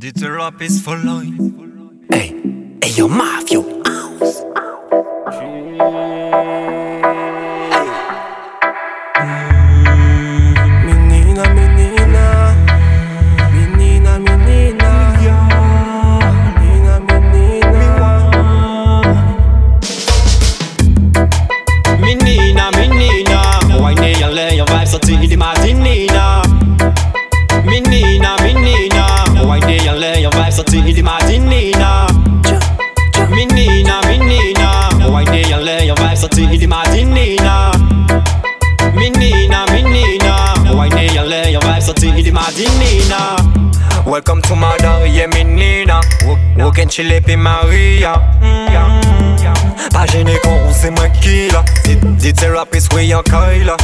The 0.00 0.30
rap 0.30 0.62
is 0.62 0.80
for 0.80 0.96
life. 0.96 1.34
Hey, 2.12 2.28
hey, 2.80 2.90
yo, 2.94 3.08
mafia. 3.08 3.58
House. 3.84 4.44
Menina, 10.86 11.42
menina, 11.50 12.54
menina, 13.50 14.22
menina, 14.22 14.22
menina, 14.22 14.90
menina. 17.08 17.82
Menina, 21.98 22.70
menina 22.70 23.42
Wine 23.82 24.14
your 24.16 24.30
lay 24.30 24.54
your 24.58 24.66
vibes 24.66 24.92
so 24.92 24.98
till 24.98 25.18
the 25.18 25.34
Martinina 25.34 26.46
Menina, 27.66 28.36
menina 28.42 29.17
Wine 29.46 29.84
your 29.84 29.94
lay 29.94 30.20
your 30.22 30.30
vibes 30.32 30.52
so 30.54 30.62
till 30.62 30.82
the 30.82 31.02
Martinina 31.02 32.06
Menina, 33.30 34.00
menina 34.06 35.10
Wine 35.10 35.48
your 35.48 35.58
lay 35.58 35.86
your 35.86 35.96
vibes 35.96 36.18
so 36.18 36.28
till 36.28 36.48
the 36.48 36.66
Martinina 36.66 37.72
Menina, 38.94 39.66
menina 39.70 40.74
Wine 40.74 41.12
your 41.14 41.24
lay 41.24 41.52
your 41.52 41.60
vibes 41.62 41.82
so 41.82 41.92
till 41.92 42.12
the 42.12 42.30
Martinina 42.30 43.36
Welcome 44.06 44.40
to 44.42 44.56
my 44.56 44.74
door, 44.78 45.06
yeah, 45.06 45.26
menina. 45.26 46.00
Walk 46.56 46.78
and 46.78 46.90
chill 46.90 47.12
up 47.12 47.28
in 47.28 47.42
Maria. 47.42 48.14
Pas 49.92 50.06
gêné 50.06 50.38
quand 50.42 50.56
on 50.66 50.72
sait 50.72 50.90
moi 50.90 51.08
qui 51.08 51.50
là. 51.50 51.62
Di 52.18 52.32
therapist, 52.32 52.90
oui, 52.94 53.14
en 53.14 53.22
Kyla. 53.22 53.76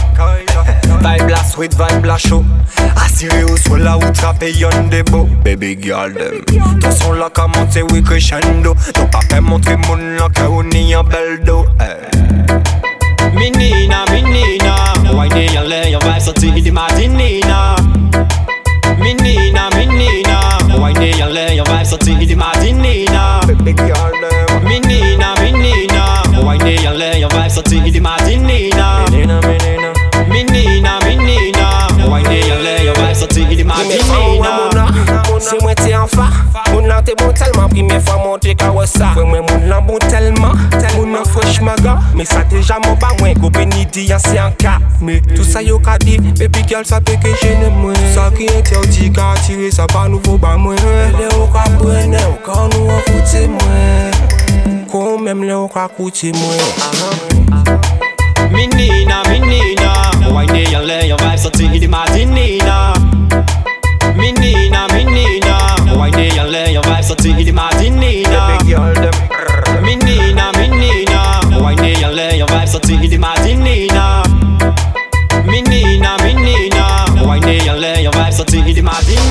Vibe 1.04 1.28
la 1.28 1.44
sweet, 1.44 1.72
vibe 1.76 2.04
la 2.06 2.16
chaud. 2.16 2.44
Assuré 3.04 3.44
ou 3.44 3.56
soit 3.56 3.78
là 3.78 3.96
où 3.96 4.10
trapper 4.12 4.52
yon 4.52 4.88
des 4.90 5.02
beaux. 5.02 5.28
Baby 5.44 5.76
girl, 5.80 6.12
them. 6.14 6.40
Ton 6.80 6.90
son 6.90 7.12
là, 7.12 7.28
qu'a 7.32 7.46
monté, 7.46 7.82
oui, 7.92 8.02
crescendo. 8.02 8.74
Donc, 8.94 9.10
pas 9.10 9.20
fait 9.28 9.40
montrer 9.40 9.76
mon 9.76 9.96
là, 9.96 10.28
qu'a 10.34 10.46
uni 10.48 10.96
en 10.96 11.04
bel 11.04 11.42
dos. 11.44 11.66
eh. 11.80 12.54
Menina, 13.34 14.04
menina 14.10 14.74
Wine 15.12 15.52
your 15.52 15.64
lay 15.64 15.90
your 15.90 16.00
vibes 16.02 16.20
so 16.26 16.32
till 16.32 16.54
the 16.62 16.70
Martinina 16.70 17.74
Menina, 18.98 19.68
menina 19.74 20.58
Wine 20.78 21.16
your 21.18 21.28
lay 21.28 21.56
your 21.56 21.64
vibes 21.64 21.86
so 21.86 21.96
till 21.96 22.16
the 22.18 22.34
Martinina 22.36 23.40
Baby 23.46 23.72
girl, 23.72 24.12
them. 24.20 24.64
Menina, 24.64 25.34
menina 25.40 26.22
Wine 26.44 26.80
your 26.80 26.92
lay 26.92 27.18
your 27.20 27.30
vibes 27.30 27.52
so 27.52 27.62
till 27.62 27.82
the 27.82 27.98
Martinina 27.98 29.10
Menina, 29.10 29.40
menina. 29.40 29.92
Menina, 30.28 30.93
menina 30.93 30.93
Moun 36.70 36.88
nan 36.88 37.04
te 37.04 37.14
bon 37.18 37.32
telman, 37.36 37.68
prime 37.72 37.98
fwa 38.06 38.16
moun 38.22 38.42
te 38.42 38.54
ka 38.58 38.70
wè 38.74 38.86
sa. 38.90 39.12
Fwe 39.16 39.24
mwen 39.28 39.44
moun 39.48 39.68
nan 39.70 39.86
bon 39.86 40.02
telman, 40.10 40.58
moun 40.96 41.14
nan 41.14 41.26
fwesh 41.32 41.60
maga. 41.64 41.96
Me 42.14 42.26
sa 42.28 42.44
te 42.50 42.62
jaman 42.62 42.98
ba 43.02 43.12
mwen, 43.20 43.38
go 43.40 43.50
benidi 43.50 44.08
yan 44.10 44.22
se 44.22 44.36
an 44.40 44.54
ka. 44.60 44.78
Me 45.00 45.20
tout 45.34 45.44
sa 45.46 45.62
yo 45.62 45.78
ka 45.78 45.98
di, 46.04 46.18
baby 46.38 46.62
girl 46.68 46.84
sa 46.84 47.00
pe 47.00 47.16
ke 47.22 47.34
jene 47.42 47.70
mwen. 47.78 47.98
Sa 48.14 48.30
ki 48.34 48.50
yon 48.50 48.62
kle 48.66 48.82
ou 48.82 48.92
di 48.92 49.10
ka 49.14 49.32
atire, 49.38 49.70
sa 49.74 49.88
pa 49.90 50.06
nouvo 50.08 50.38
ba 50.38 50.56
mwen. 50.60 50.78
Le 51.18 51.30
ou 51.38 51.48
ka 51.54 51.66
brene, 51.78 52.20
ou 52.30 52.38
ka 52.46 52.66
nou 52.74 52.94
an 52.94 53.04
foute 53.08 53.46
mwen. 53.56 54.14
Kon 54.94 55.18
mèm 55.18 55.42
le 55.42 55.54
ou 55.58 55.68
ka 55.68 55.88
koute 55.90 56.30
mwen. 56.36 57.84
Menina, 58.54 59.22
menina 59.26 59.63
Imagine 78.84 79.23